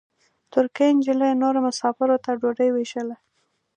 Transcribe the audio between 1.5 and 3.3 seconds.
مساپرو ته ډوډۍ وېشله.